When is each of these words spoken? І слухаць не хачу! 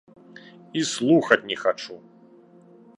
І 0.81 0.83
слухаць 0.93 1.39
не 1.51 1.57
хачу! 1.63 2.03